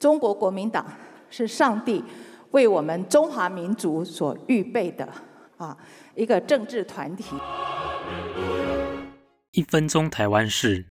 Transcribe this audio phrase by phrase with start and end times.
[0.00, 0.90] 中国国民党
[1.28, 2.02] 是上帝
[2.52, 5.06] 为我们中华民族所预备的
[5.58, 5.76] 啊
[6.14, 7.36] 一个政治团体。
[9.52, 10.86] 一分钟台湾市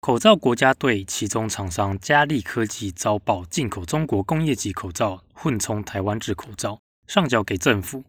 [0.00, 8.02] 口罩国家队其中厂商佳利科技遭曝进口中国工业级口罩混充台湾制口罩，上缴给政府。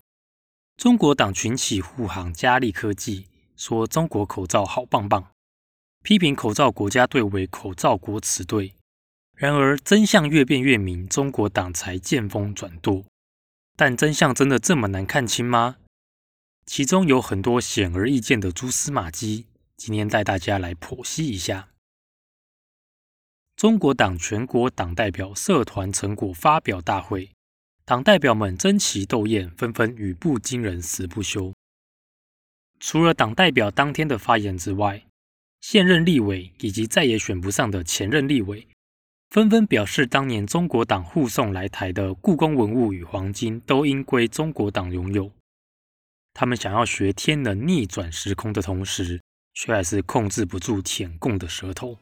[0.78, 3.28] 中国党群起护航佳利科技，
[3.58, 5.26] 说中国口罩好棒棒，
[6.02, 8.74] 批评口罩国家队为口罩国耻队。
[9.38, 13.06] 然而真相越辩越明，中国党才见风转舵。
[13.76, 15.78] 但真相真的这么难看清吗？
[16.66, 19.46] 其中有很多显而易见的蛛丝马迹，
[19.78, 21.70] 今天带大家来剖析一下。
[23.56, 27.30] 中国党全国党代表社团成果发表大会。
[27.86, 31.54] 党代表们争奇斗艳，纷纷语不惊人死不休。
[32.80, 35.06] 除了党代表当天的发言之外，
[35.62, 38.68] 现任立委以及再也选不上的前任立委，
[39.30, 45.30] 纷纷表示，当年中国党护送来台的故宫文物与黄金，都应归中国党拥有。
[46.34, 49.22] 他们想要学天能逆转时空的同时，
[49.54, 51.98] 却还是控制不住舔共的舌头。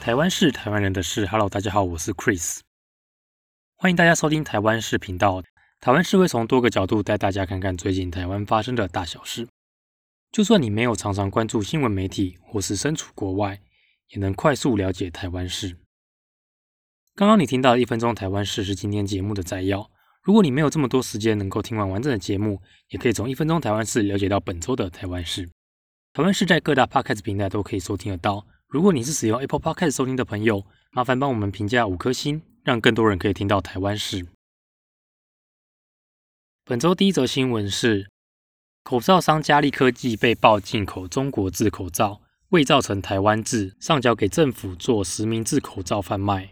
[0.00, 1.24] 台湾是台湾人的事。
[1.26, 2.58] Hello，大家好，我是 Chris，
[3.76, 5.40] 欢迎大家收听台湾视频道。
[5.80, 9.46] 台湾是会从多个角度带大家看看最近台湾发生的大小事。
[10.34, 13.62] 就算你没有常常关注新闻媒体，或是身处国外，
[14.08, 15.76] 也能快速了解台湾市。
[17.14, 19.88] 刚刚你听到的一分钟台湾市是今天节目的摘要。
[20.24, 25.48] 如果你没有这么多时间能够听完完整的节目，也可以从一分钟台湾市了解到本周的台湾市。
[26.12, 28.44] 台湾市在各大 Podcast 平台都可以收听得到。
[28.66, 34.26] 如果你是使用 Apple Podcast 收听的朋友，麻烦帮我们评价五颗星，让更多人可以听到台湾事。
[36.64, 38.10] 本周第一则新闻是，
[38.84, 46.50] 口罩商佳利科技被曝进口中国制口罩，伪造成台湾制，上交给政府做实名制口罩贩卖。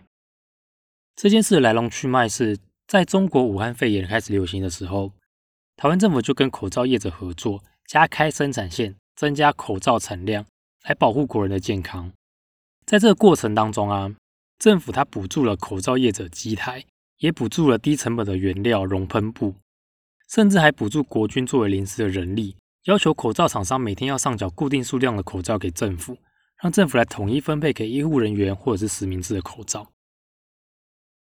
[1.14, 5.12] 这件事的来龙去脉是，在中国武汉肺炎开始流行的时候，
[5.76, 10.46] 台湾政府就跟口罩业者合作，加开生产线，增加口罩产量。
[10.84, 12.10] 来保护国人的健康，
[12.84, 14.12] 在这个过程当中啊，
[14.58, 16.84] 政府它补助了口罩业者机台，
[17.18, 19.54] 也补助了低成本的原料熔喷布，
[20.34, 26.16] 甚至还补助国军作为临时的人力，要求口罩厂商每天要上缴固定数量的口罩给政府，
[26.62, 29.86] 让政府来统一分配给医护人员或者是实名制的口罩。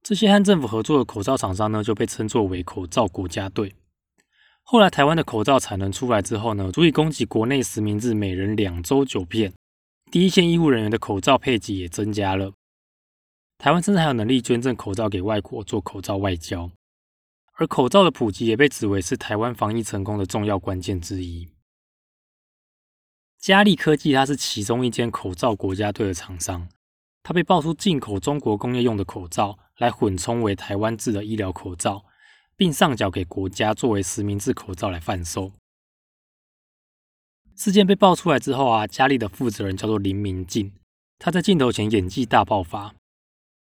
[0.04, 3.74] 这些和政府合作的口罩厂商呢，就被称作为口罩国家队。
[4.62, 9.52] 后来台湾的口罩产能出来之后呢，足以供给国内实名制每人两周九片。
[10.12, 12.52] 第一线医护人员的口罩配给也增加了。
[13.58, 16.70] 台湾甚至还有能力捐赠口罩给外国做口罩外交。
[17.62, 21.48] 而口罩的普及也被指为是台湾防疫成功的重要关键之一。
[23.38, 26.68] 嘉利科技它是其中一间口罩国家队的厂商，
[27.22, 32.04] 它被爆出进口中国工业用的口罩来混充为台湾制的医疗口罩。
[32.54, 35.52] 并上缴给国家作为实名制口罩来贩售。
[37.56, 40.72] 事件被爆出来之后啊，佳利的负责人叫做林明进，
[41.18, 42.94] 他在镜头前演技大爆发，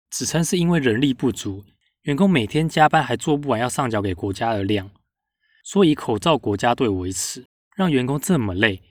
[0.09, 1.63] 指称是因为人力不足，
[2.07, 4.89] 员工每天加班还做不完要上缴给国家的量，
[5.65, 7.45] 所以口罩国家队维持，
[7.75, 8.81] 让员工这么累，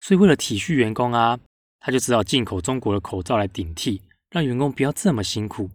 [0.00, 1.38] 所以为了体恤员工啊，
[1.78, 5.68] 他就只好进口中国的口罩来顶替，让员工不要这么辛苦。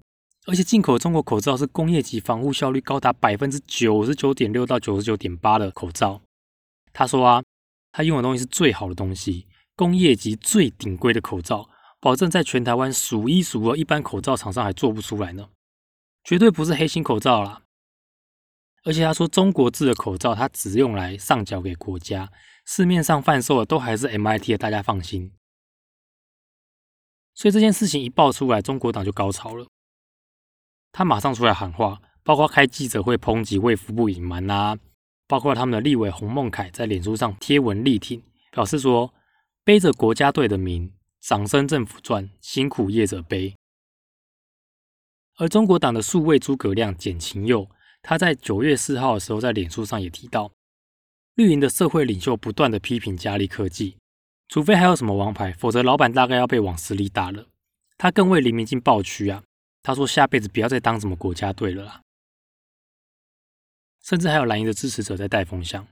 [0.47, 6.19] 而且进口中国口罩是工业级防护效率高达百分之九十九点六到九十九点八的口罩。
[6.91, 7.43] 他说啊，
[7.91, 9.45] 他用的东西是最好的东西，
[9.75, 15.47] 工业级最顶规的口罩，保证在全台湾数一数二，一般口罩厂商还做不出来呢，
[16.29, 17.63] 绝对不是黑心口罩啦。
[18.83, 22.31] 而且他说中国制的口罩，他只用来上缴给国家，
[22.67, 25.33] 市面上贩售的都还是 MIT 的，大家放心。
[27.33, 29.65] 所以这件事情一爆出来，中国党就高潮了。
[30.91, 34.77] 他马上出来喊话，包括开记者会抨击卫福部隐瞒啊，
[35.27, 39.11] 包括他们的立委洪孟凯在脸书上贴文力挺，表示说
[39.63, 43.55] 背着国家队的名，掌声政府赚，辛苦业者背。
[45.39, 47.65] 而中国党的数位诸葛亮简晴佑，
[48.01, 50.51] 他在九月四号的时候在脸书上也提到，
[51.35, 53.95] 绿营的社会领袖不断的批评嘉利科技，
[54.49, 57.45] 除非还有什么王牌，否则老板大概要被往死里打了。
[57.97, 59.41] 他更为黎明进爆区啊。
[59.81, 62.01] 他说：“下辈子不要再当什么国家队了啦。”
[64.03, 65.87] 甚至还有蓝营的支持者在带风向，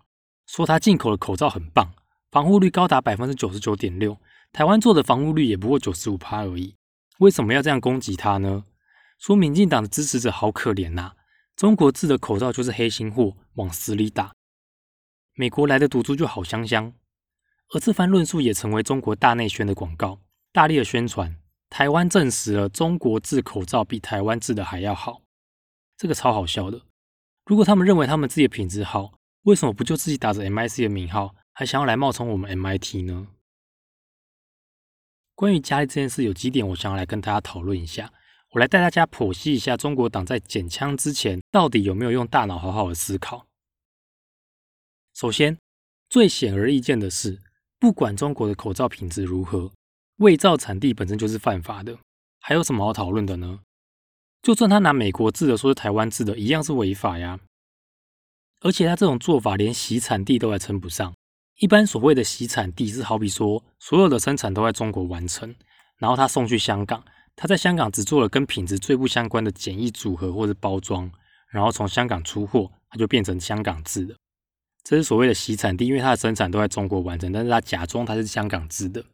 [0.45, 1.93] 说他进口的口罩很棒，
[2.31, 4.17] 防护率高达百分之九十九点六，
[4.51, 6.75] 台湾做的防护率也不过九十五趴而已。
[7.19, 8.65] 为什么要这样攻击他呢？
[9.17, 11.13] 说民进党的支持者好可怜呐！
[11.55, 14.35] 中国制的口罩就是黑心货，往死里打。
[15.33, 16.93] 美国来的毒株就好香香，
[17.73, 20.21] 而这番论述也成为中国大内宣的广告，
[20.51, 21.35] 大力的宣传
[21.69, 25.23] 台湾证实了中国制口罩比台湾制的还要好，
[25.97, 26.83] 这个超好笑的。
[27.45, 29.13] 如果他们认为他们自己的品质好，
[29.43, 33.27] 为什么不就自己打着 MIC 的名号，还想要来冒充我们 MIT 呢？
[35.33, 38.13] 关于佳丽这件事，有几点我想要来跟大家讨论一下。
[38.51, 43.45] 我来带大家剖析一下中国党在捡枪之前，到底有没有用大脑好好的思考。
[45.13, 45.57] 首先，
[46.09, 47.41] 最显而易见的是，
[47.77, 49.71] 不管中国的口罩品质如何，
[50.17, 51.97] 伪造产地本身就是犯法的，
[52.39, 53.59] 还有什么好讨论的呢？
[54.41, 57.39] 就算他拿美国制的说是台湾制的，一样是违法呀。
[58.61, 61.13] 而且他这种做法连洗产地都还称不上。
[61.57, 65.53] 一般所谓的洗产地是好比说，所有的生产都在中国完成，
[65.97, 67.03] 然后他送去香港。
[67.37, 71.09] 他在香港只做了跟品质最不相关的简易组合或者包装，
[71.51, 74.15] 然后从香港出货，它就变成香港制的。
[74.83, 79.05] 这是所谓的洗产地，因为它的生产都在中国完成，但是它假装它是香港制的。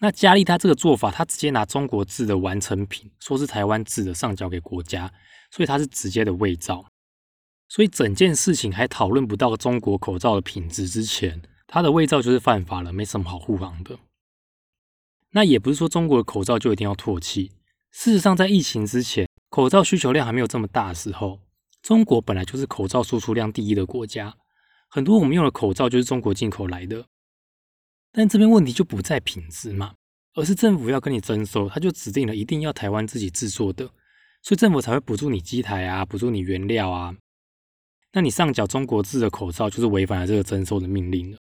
[0.00, 5.10] 那佳丽他这个做法，他直接拿中国制的完成品，说是台湾制的上交给国家，
[5.50, 6.84] 所以他是直接的伪造。
[7.68, 13.98] 所以整件事情还讨论不到中国口罩的品质之前，他的伪造就是犯法了，没什么好护航的。
[15.32, 17.50] 那也不是说中国的口罩就一定要唾弃。
[17.90, 21.40] 事实上，在疫情之前，口罩需求量还没有这么大的时候，
[21.82, 24.34] 中国本来就是口罩输出量第一的国家，
[24.88, 27.04] 很多我们用的口罩就是中国进口来的。
[28.12, 29.94] 但这边问题就不在品质嘛，
[30.34, 33.86] 而是政府要跟你征收，他就指定了一定要台湾自己制作的，
[34.42, 37.14] 所以政府才会补助你机台啊，补助你原料啊。
[38.12, 41.38] 那你上缴中国制的口罩，就是违反了这个征收的命令了。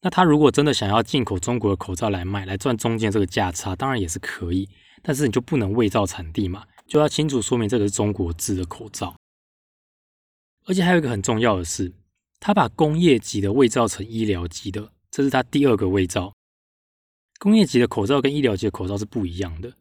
[0.00, 4.68] 那他如果真的想要进口中国的口罩来卖，来赚中间这个价差，当然也是可以。
[5.02, 9.16] 但是你就不能伪造产地嘛，就要清楚说明这个是中国制的口罩。
[10.66, 11.92] 而且还有一个很重要的是，
[12.40, 16.32] 他把工业级的伪造成医疗级的，这是他第二个伪造。
[17.38, 19.72] 工业级的口罩跟医疗级的口罩是不一样的。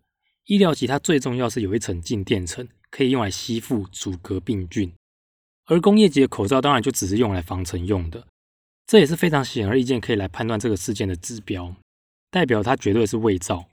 [0.45, 4.93] 医疗级它最重要是有一层静电层，可以用来吸附、阻隔病菌。
[5.65, 8.25] 而工业级的口罩当然就只是用来防尘用的。
[8.87, 11.75] 这也是非常显而易见，可以来判断这个事件的指标，
[12.31, 13.69] 代表它绝对是伪造。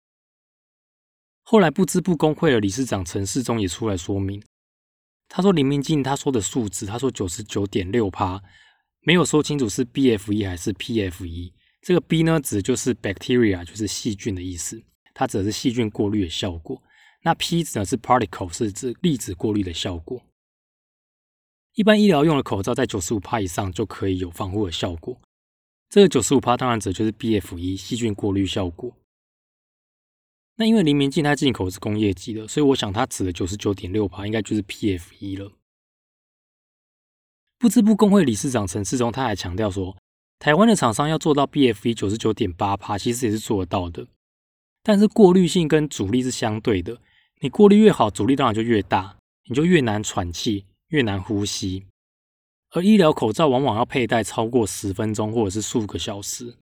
[1.41, 4.39] 后来不知不工会的理事长陈世忠也出来说明，
[5.27, 8.39] 他说林明进他说的数字，他说九十九点六趴，
[9.01, 11.51] 没有说清楚是 BF 一还是 PF 一。
[11.81, 14.79] 这个 B 呢，指的就是 bacteria，就是细菌的意思，
[15.15, 16.79] 它指的是细菌过滤的效果。
[17.23, 20.21] 那 P 指呢是 particle，是指粒子过滤的效果。
[21.79, 25.17] 一般医疗用的口罩在九十五帕以上就可以有防护的效果。
[25.89, 28.91] 这个九十五帕当然指的就是 BF 一细菌过滤效果。
[30.57, 35.53] 那因为黎明镜它进口是工业级的，所以我想它指的九十九点六帕应该就是 PF 一了。
[37.57, 39.95] 不织布工会理事长陈世忠他还强调说，
[40.37, 44.05] 台湾的厂商要做到 BF 一九十九点八帕，其实也是做得到的。
[44.83, 46.99] 但是过滤性跟阻力是相对的，
[47.39, 49.15] 你过滤越好，阻力当然就越大，
[49.45, 50.65] 你就越难喘气。
[50.89, 51.85] 越难呼吸，
[52.71, 56.57] 而医疗口罩往往要佩戴超过十分钟或者是数个小时，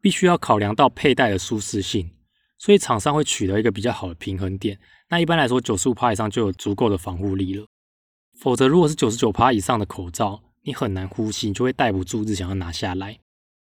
[0.00, 2.10] 必须要考量到佩戴的舒适性，
[2.58, 4.78] 所以厂商会取得一个比较好的平衡点。
[5.08, 7.66] 那一般来说，九十五帕以上就有足够的防护力了。
[8.38, 13.18] 否则，如果是九十九帕以上的口罩，你很难呼吸，你就会戴不住，只想要拿下来，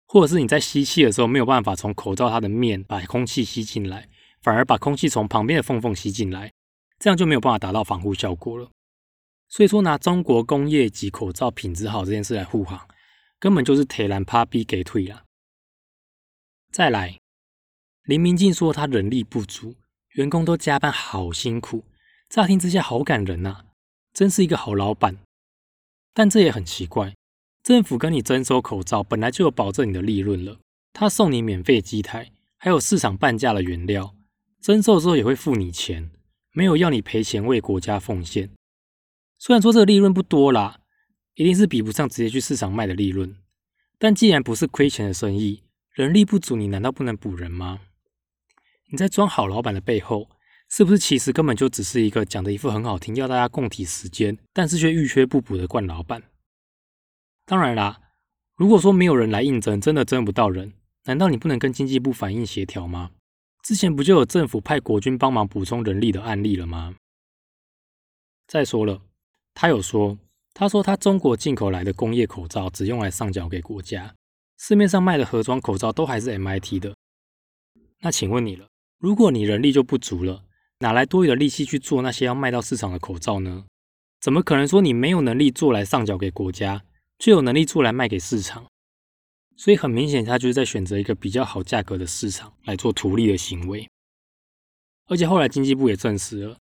[0.05, 4.09] 或者是你在吸气的时候没有办法从口罩它的面把空气吸进来，
[4.41, 6.51] 反而把空气从旁边的缝缝吸进来，
[6.99, 8.69] 这样就没有办法达到防护效果了。
[9.55, 12.87] 所以说，拿中国工业级口罩品质好这件事来护航，
[13.37, 15.25] 根本就是铁栏趴逼给退了。
[16.71, 17.19] 再来，
[18.05, 19.75] 林明进说他人力不足，
[20.13, 21.83] 员工都加班好辛苦，
[22.29, 23.65] 乍听之下好感人呐，
[24.11, 25.19] 真是一个好老板。
[26.15, 27.13] 但这也很奇怪，
[27.61, 30.57] 政府跟你征收口罩，本来就有保证你的利润了，
[30.93, 34.15] 他送你免费机台，还有市场半价的原料，
[34.63, 36.09] 征收之后也会付你钱，
[36.53, 38.49] 没有要你赔钱为国家奉献。
[39.45, 40.79] 虽然说这个利润不多啦，
[41.33, 43.35] 一定是比不上直接去市场卖的利润。
[43.99, 47.81] 但既然不是亏钱的生意，人力不足，你难道不能补人吗？
[48.89, 50.29] 你在装好老板的背后，
[50.69, 56.23] 是不是其实根本就只是一个讲的一副很好听，要大家共体时间，但是却欲缺不补的惯老板？
[57.45, 57.99] 当然啦，
[58.55, 60.71] 如果说没有人来应征，真的征不到人，
[61.03, 63.11] 难道你不能跟经济部反映协调吗？
[63.61, 66.95] 之前不就有政府派国军帮忙补充人力的案例了吗？
[68.47, 69.01] 再说了。
[69.53, 70.17] 他有说，
[70.53, 74.15] 他说他中国进口来的工业口罩只用来上缴给国家，
[74.57, 76.95] 市面上卖的盒装口罩都还是 MIT 的。
[78.01, 78.67] 那请问你了，
[78.99, 80.43] 如果你人力就不足了，
[80.79, 83.65] 哪来多余的力气去做那些要卖到市场的口罩呢？
[84.19, 86.83] 怎么可能说你没有能力做来上缴给国家，
[87.19, 88.65] 却有能力做来卖给市场？
[89.55, 93.87] 所以很明显，他就是在选择一个比较好价格的市场来做图利的行为。
[95.05, 96.57] 而且后来经济部也证实了，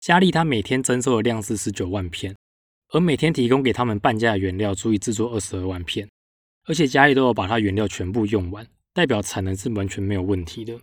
[0.00, 2.36] 佳利他每天征收的量是十九万片，
[2.90, 6.08] 而每天提供给他们半价的原料足以制作二十二万片，
[6.64, 10.78] 而且佳利都有把它原料全部用完，代表产能是完全没有问题的。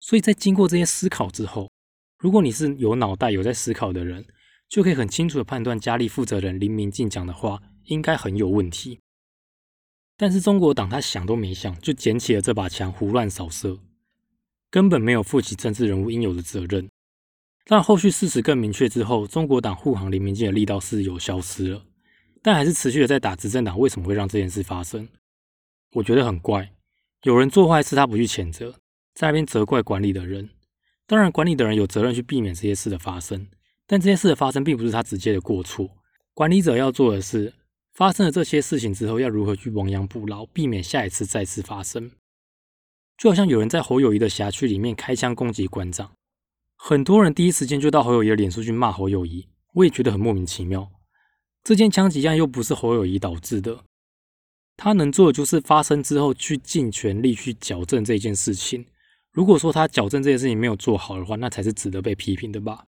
[0.00, 1.70] 所以在经过这些思考之后，
[2.18, 4.24] 如果你是有脑袋、有在思考的人，
[4.68, 9.00] 就可以很清楚的判断，佳利负责人林明进讲的话应该很有问题。
[10.16, 13.78] 但是中国党他想都没想，就捡起了这把枪胡乱扫射，
[14.70, 16.88] 根本没有负起政治人物应有的责任。
[17.70, 21.84] 但后续事实更明确之后，中国党护航林明进的力道是有消失了，
[22.40, 23.78] 但还是持续的在打执政党。
[23.78, 25.06] 为什么会让这件事发生？
[25.92, 26.72] 我觉得很怪，
[27.24, 28.72] 有人做坏事他不去谴责，
[29.14, 30.48] 在那边责怪管理的人。
[31.06, 33.46] 当然，管理的人有责任去避免这些事的发生。
[33.86, 35.90] 但这些事的发生并不是他直接的过错，
[36.32, 37.52] 管理者要做的是，
[37.92, 42.10] 发生了这些事情之后，要如何去亡羊补牢，避免下一次再次发生。
[43.18, 46.12] 就好像有人在侯友谊的辖区里面开枪攻击馆长，
[46.80, 50.90] 很多人第一时间就到侯友谊的脸书去骂侯友谊，我也觉得很莫名其妙。
[51.64, 53.84] 这件枪击案又不是侯友谊导致的，
[54.76, 58.86] 他能做的就是发生之后去尽全力去矫正这件事情。
[59.32, 62.86] 如果说他矫正这件事情没有做好的话，那才是值得被批评的吧。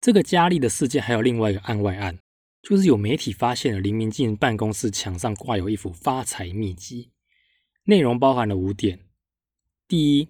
[0.00, 2.18] 这个佳丽的事件还有另外一个案外案，
[2.62, 7.10] 就是有媒体发现了林明进办公室墙上挂有一幅发财秘籍，
[7.84, 9.00] 内容包含了五点：
[9.88, 10.28] 第一，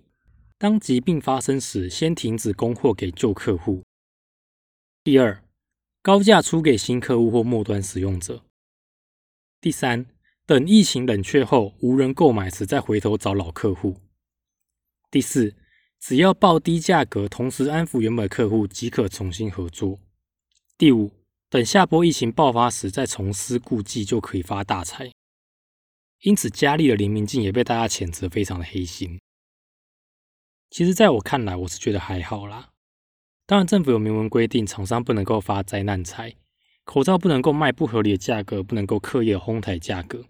[0.58, 3.82] 当疾病发生时，先停止供货给旧客户；
[5.04, 5.44] 第二，
[6.02, 8.42] 高价出给新客户或末端使用者；
[9.60, 10.06] 第三，
[10.46, 14.00] 等疫情冷却后无人购买时，再回头找老客户；
[15.10, 15.54] 第四。
[15.98, 19.98] 只要报低价格，同时安抚原本客户，即可重新合作。
[20.76, 21.10] 第五，
[21.48, 25.10] 等下波疫情爆发时再重施故技，就可以发大财。
[26.20, 29.18] 因此，佳丽的林明镜也被大家谴责非常的黑心。
[30.70, 32.70] 其实，在我看来，我是觉得还好啦。
[33.46, 36.34] 当然，政府有明文规定，厂商不能够发灾难财，
[36.84, 40.24] 口罩不能够卖不合理的价格，不能够刻意哄抬价格。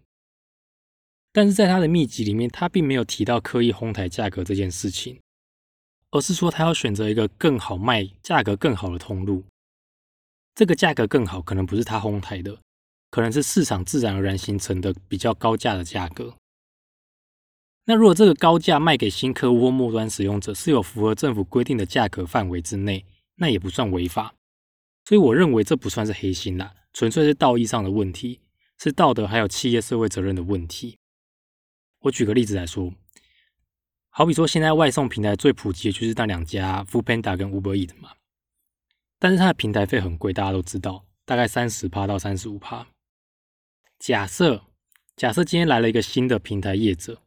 [1.32, 5.20] 但是在他的秘籍里面，他并没有提到刻意哄抬价格这件事情。
[6.12, 9.44] 而是说，他要选择一个更好卖、价格更好的通路。
[10.54, 12.58] 这个价格更好，可能不是他哄抬的，
[13.10, 16.34] 可能是市场自然而然形成的比较高价的价格。
[17.86, 24.34] 那如果这个高价卖给新客户或末端使用者是有符合政府规定的价格范围之内，那也不算违法。
[25.04, 28.40] 所以我认为这不算是黑心啦，纯粹是道义上的问题，
[28.76, 30.98] 是道德还有企业社会责任的问题。
[32.00, 32.92] 我举个例子来说。
[34.10, 38.12] 好比说，现在外送平台最普及的就是那两家 f o o Panda 跟 Uber Eat 嘛，
[39.18, 42.86] 但是它的平台费很贵，大家都知道，大概三十趴到三十五趴。
[43.98, 44.64] 假设
[45.16, 47.20] 假设今天来了一个新的平台业者，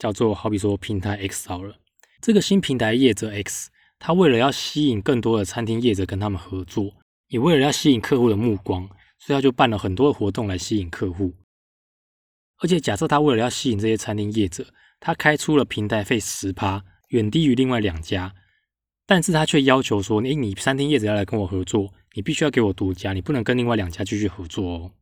[0.00, 1.76] 叫做好比说平台 X 好了，
[2.22, 6.90] 这个新平台业者 X，他为了要吸引更多的餐厅业者跟他们合作，
[7.28, 8.88] 也为了要吸引客户的目光，
[9.18, 11.34] 所以他就办了很多的活动来吸引客户。
[12.62, 14.66] 而且假设他为了要吸引这些餐厅业者，
[14.98, 18.34] 他开出了平台费十趴，远低于另外两家，
[19.06, 24.92] 但是他却要求说：，诶，你餐厅业者要来跟我合作，你必须要给我独家，你不能跟另外两家继续合作哦。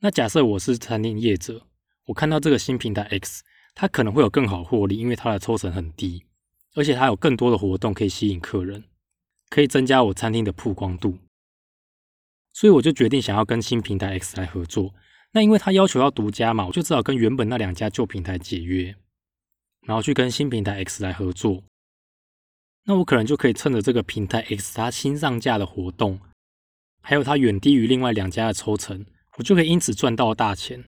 [0.00, 1.66] 那假设我是餐厅业者，
[2.06, 3.44] 我看到这个新平台 X，
[3.74, 6.24] 它可能会有更好获利，因为它的抽成很低，
[6.74, 8.84] 而且它有更多的活动可以吸引客人，
[9.50, 11.18] 可以增加我餐厅的曝光度，
[12.52, 14.94] 所以我就决定想要跟新平台 X 来合作。
[15.32, 18.94] 那因为他要求要独家嘛，我就只好跟原本那两家旧平台解约，
[19.82, 21.62] 然后去跟新平台 X 来合作。
[22.84, 26.20] 那我可能就可以趁着这个平台 X 它新上架的活动，
[27.02, 29.04] 还有它远低于另外两家的抽成，
[29.36, 30.84] 我就可以因此赚到大钱。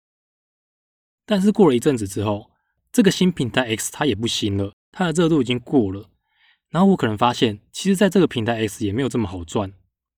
[1.25, 2.51] 但是过了一阵子之后，
[2.91, 6.09] 这个新平台 X 它也不新了，它的热度已经过了。
[6.69, 9.73] 然后我可能发现，其实在这个平台 X 也没有这么好赚，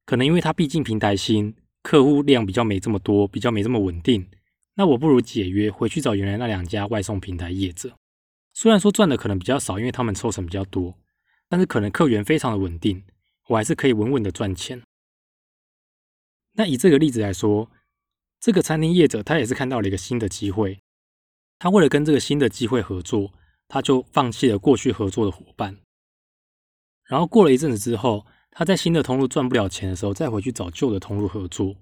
[0.06, 1.56] 可能因为它毕竟平台新。
[1.84, 4.28] 客户量比较没这么多，比较没这么稳定，
[4.74, 7.96] 那我不如解约回去找原来那两家外送平台业者。
[8.56, 10.98] 虽然说赚的可能比较少，因为他们抽成比较多，
[11.48, 13.04] 但是可能客源非常的稳定，
[13.50, 14.82] 我还是可以稳稳的赚钱。
[16.54, 17.70] 那以这个例子来说，
[18.40, 20.80] 这个餐厅业者他也是看到了一个新的机会，
[21.60, 23.34] 他为了跟这个新的机会合作，
[23.68, 25.78] 他就放弃了过去合作的伙伴。
[27.04, 28.26] 然后过了一阵子之后。
[28.58, 31.76] 他在新的通路赚不了钱的时候，再回去找旧的通路合作，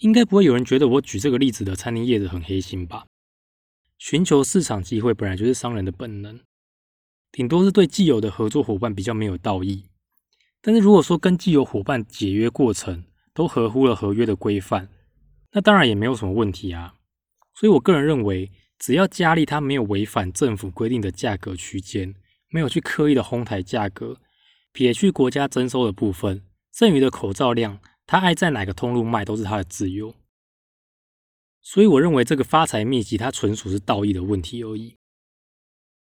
[0.00, 3.06] 应该不会有人觉得我举这个例子的餐厅业者很黑心吧？
[3.96, 6.38] 寻求市场机会本来就是商人的本能，
[7.32, 9.86] 顶多是对既有的合作伙伴比较没有道义。
[10.60, 14.90] 但是如果说跟既有伙伴解约过程都合乎了合约的规范，
[15.52, 16.96] 那当然也没有什么问题啊。
[17.58, 22.14] 所以我个人认为，只要佳丽它没有违反政府规定的价格区间，
[22.50, 24.20] 没有去刻意的哄抬价格，
[24.72, 26.42] 撇去国家征收的部分，
[26.74, 30.14] 剩余的口罩量，他爱在哪个通路卖都是他的自由。
[31.62, 34.94] 所以我认为这个发财秘籍，它纯属是道义的问题而已。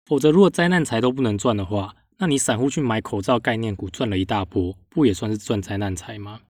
[0.06, 6.42] 否则，如果灾难财都不能赚的话，那你散户去买口罩概念股赚了一大波，不也算是赚灾难财吗？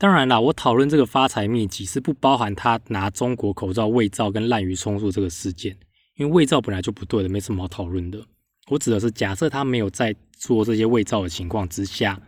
[0.00, 5.78] 当然啦，我讨论这个发财秘籍是不包含他拿中国口罩伪造跟滥竽充数这个事件，
[6.14, 8.26] 因为伪造本来就不对的，没什么好讨论的。
[8.70, 12.18] 我指的是假设他没有在做这些伪造的情况之下，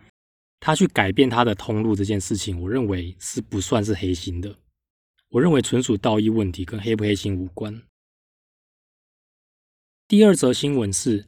[0.61, 4.55] 他去改变他的通路这件事情，我认为是不算是黑心的。
[5.31, 7.81] 我认为纯属道义问题，跟黑不黑心无关。
[10.07, 11.25] 第二则新闻是，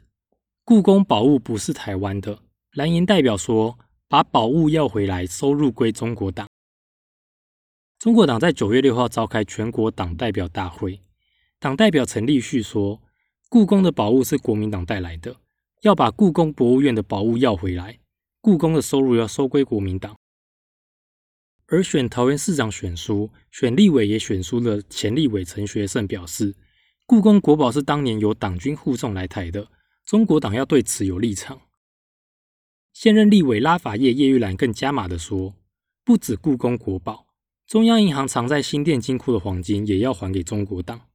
[0.63, 2.41] 故宫宝物不是台湾的，
[2.73, 3.79] 蓝营代表说
[4.15, 6.49] 把宝物要回来，收入归中国党。
[7.99, 11.01] 中国党在九月六号召开全国党代表大会，
[11.59, 13.03] 党代表陈立旭说，
[13.49, 15.35] 故宫的宝物是国民党带来的，
[15.81, 17.99] 要把故宫博物院的宝物要回来，
[18.41, 20.15] 故宫的收入要收归国民党。
[21.67, 26.55] 而选桃园市长选书、选立委也选书的前立委陈学圣表示，
[27.05, 29.67] 故宫国宝是当年由党军护送来台的，
[30.07, 31.61] 中国党要对此有立场。
[32.95, 35.57] 现任立委拉法叶叶玉兰更加码的说，
[36.05, 37.27] 不止故宫国宝，
[37.67, 41.09] 中央银行藏在新店金库的黄金也要还给中国党。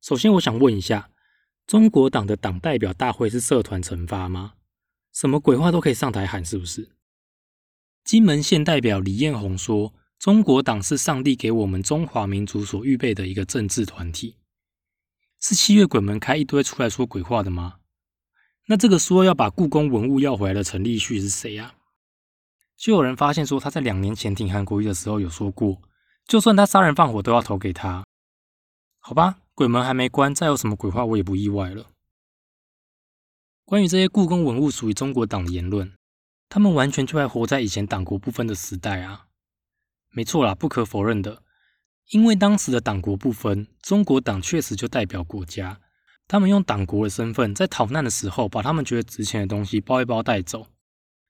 [0.00, 1.10] 首先，我想问一下，
[1.66, 4.54] 中国党的党代表大会是社团惩罚吗？
[5.12, 6.90] 什么鬼话都可以上台喊，是不是？
[8.04, 14.36] 金门县代表李彦宏说：“中国党是上帝给我们中华民族所预备的一个政治团体，
[15.40, 17.79] 是七月鬼门开一堆出来说鬼话的吗？
[18.70, 21.74] 那这个说要把故宫文物要回来的陈立旭是谁呀？
[22.76, 25.82] 就有人发现说他在两年前挺韩国瑜的时候有说过，
[26.24, 28.04] 就算他杀人放火都要投给他。
[29.00, 31.86] 好吧，鬼门还没关，再有什么鬼话我也不意外了。
[33.64, 35.92] 关于这些故宫文物属于中国党的言论。”
[36.48, 39.26] 他们完全就还活在以前党国不分的时代啊！
[40.10, 41.42] 没错啦，不可否认的，
[42.10, 45.80] 因为当时的党国不分，中国党确实就代表国家，
[46.30, 50.68] 他们用党国的身份在逃难的时候，把他们觉得值钱的东西包一包带走，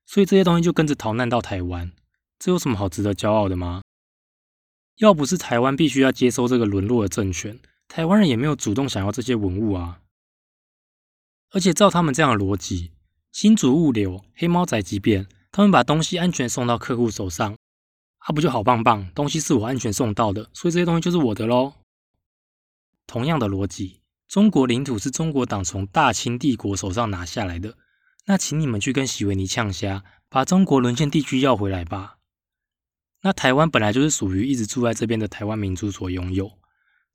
[0.04, 1.90] 所以这些东西就跟着逃难到台湾，
[2.38, 3.80] 这有什么好值得骄傲的吗？
[4.96, 7.58] 要不是台湾必须要接收这个沦落的政权，
[7.88, 10.02] 台湾人也没有主动想要这些文物啊！
[11.52, 12.92] 而且照他们这样的逻辑。
[13.32, 17.56] 新竹物流、黑猫仔急便，他们把东西安全送到客户手上，
[18.18, 19.10] 啊，不就好棒棒？
[19.14, 21.72] 东西是我安全送到的，所以这些东西就是我的喽。
[23.06, 23.99] 同样的逻辑，
[24.30, 27.76] 中国领土是中国党从大清帝国手上拿下来的，
[28.26, 32.18] 那请你们去跟席维尼呛虾，把中国沦陷地区要回来吧。
[33.22, 36.52] 那台湾本来就是属于一直住在这边的台湾民族所拥有。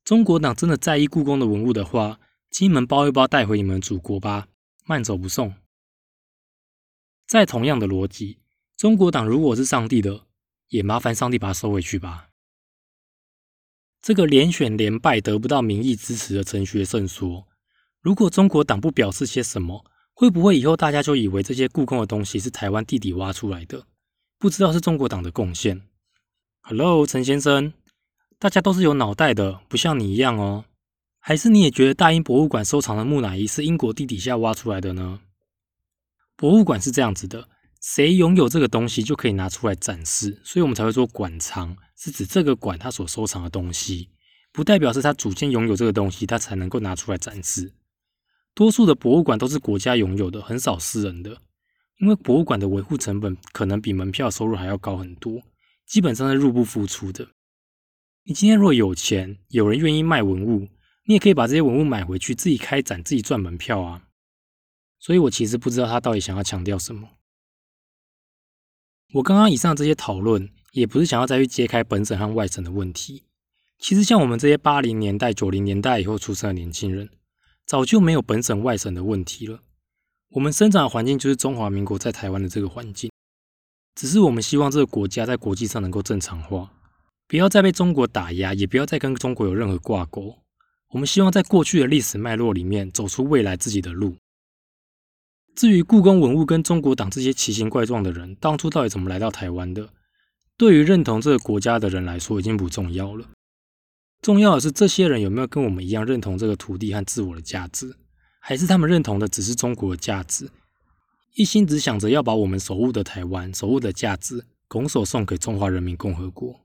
[0.04, 4.50] 中国党真的在意故宫的文物的话，金门包一包带回你们祖国吧，
[4.84, 5.54] 慢走不送。
[7.26, 8.40] 再同样的逻辑，
[8.76, 10.26] 中国党如果是上帝的，
[10.68, 12.28] 也麻烦上帝把它收回去吧。
[14.06, 17.48] 这个连选连败得不到民意支持的陈学圣说
[18.04, 23.88] ：“如果中国党不表示些什么，会不会以后大家就以为这些故宫的东西是台湾地底挖出来的，
[24.38, 25.82] 不知道是中国党的贡献
[26.62, 27.74] ？”Hello，陈先生，
[28.38, 30.66] 大家都是有脑袋的，不像你一样哦。
[31.20, 35.22] 还是你也觉得大英博物馆收藏的木乃伊是英国地底下挖出来的呢？
[36.36, 37.50] 博物馆是这样子的，
[37.82, 44.10] 谁拥有这个东西就可以拿出来展示，所以我们才会说馆藏是指这个馆它所收藏的东西，
[44.52, 47.74] 不代表是他主监拥有这个东西，他才能够拿出来展示。
[48.54, 51.42] 多数的博物馆都是国家拥有的，很少私人的，
[52.00, 55.42] 因为博物馆的维护成本可能比门票收入还要高很多，
[55.86, 57.28] 基本上是入不敷出的。
[58.24, 60.68] 你今天若有钱，有人愿意卖文物，
[61.06, 64.08] 你也可以把这些文物买回去，自己开展，自己赚门票啊。
[65.00, 67.10] 所以我其实不知道他到底想要强调什么。
[69.14, 73.24] 我刚刚以上这些讨论，也不是想要再去揭开本省和外省的问题。
[73.80, 77.10] 其实像我们这些八零年代、九零年代以后出生的年轻人，
[77.66, 79.62] 早就没有本省外省的问题了。
[80.32, 83.10] 我们生长的环境就是中华民国在台湾的这个环境，
[83.96, 86.70] 只是我们希望这个国家在国际上能够正常化，
[87.26, 90.40] 不要再被中国打压，也不要再跟中国有任何挂钩。
[90.90, 94.18] 我们希望在过去的历史脉络里面，走出未来自己的路。
[95.56, 99.90] 至于故宫文物跟中国党这些奇形怪状的人，当初到底怎么来到台湾的？
[100.58, 103.28] 对于认同这个国家的人来说，已经不重要了。
[104.22, 107.96] 重要的是，这些人有没有跟我们一样认同这个土地和自我的价值，
[108.40, 110.50] 还是他们认同的只是中国的价值，
[111.36, 116.62] 一心只想着要把我们守护的台湾、守护的价值拱手送给中华人民共和国？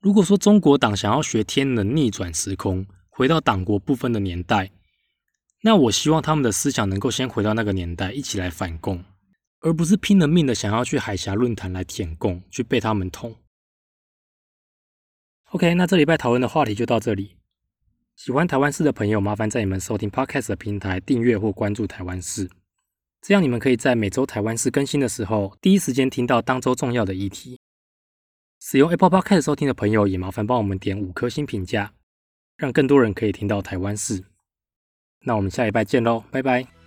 [0.00, 4.72] 如果说中国党想要学天能逆转时空，回到党国不分的年代，
[5.62, 9.04] 那我希望他们的思想能够先回到那个年代，一起来反共，
[9.60, 13.36] 而不是拼了命的想要去海峡论坛来舔共，去被他们捅。
[15.50, 17.36] OK，那这礼拜讨论的话题就到这里。
[18.16, 22.50] 喜欢台湾事的朋友，麻烦在你们收听 Podcast 的平台订阅或关注台湾事，
[23.22, 27.58] 这样你们可以在每周台湾事更新的时候，第一时间听到当周重要的议题。
[28.60, 31.94] 使用 Apple Podcast 收听的朋友，也麻烦帮我们点五颗星评价。
[32.56, 34.22] 让更多人可以听到台湾事。
[35.20, 36.79] 那我们下礼拜见喽，拜拜。